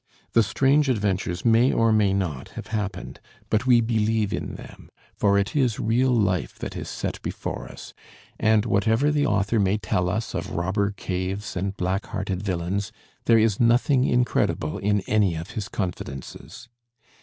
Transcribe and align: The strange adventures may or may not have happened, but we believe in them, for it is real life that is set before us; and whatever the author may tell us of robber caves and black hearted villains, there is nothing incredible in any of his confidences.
The 0.33 0.41
strange 0.41 0.89
adventures 0.89 1.45
may 1.45 1.71
or 1.71 1.91
may 1.91 2.11
not 2.11 2.49
have 2.57 2.69
happened, 2.73 3.19
but 3.51 3.67
we 3.67 3.81
believe 3.81 4.33
in 4.33 4.55
them, 4.55 4.89
for 5.13 5.37
it 5.37 5.55
is 5.55 5.79
real 5.79 6.09
life 6.09 6.57
that 6.57 6.75
is 6.75 6.89
set 6.89 7.21
before 7.21 7.67
us; 7.67 7.93
and 8.39 8.65
whatever 8.65 9.11
the 9.11 9.27
author 9.27 9.59
may 9.59 9.77
tell 9.77 10.09
us 10.09 10.33
of 10.33 10.53
robber 10.55 10.89
caves 10.89 11.55
and 11.55 11.77
black 11.77 12.07
hearted 12.07 12.41
villains, 12.41 12.91
there 13.25 13.37
is 13.37 13.59
nothing 13.59 14.05
incredible 14.05 14.79
in 14.79 15.01
any 15.01 15.35
of 15.35 15.51
his 15.51 15.69
confidences. 15.69 16.67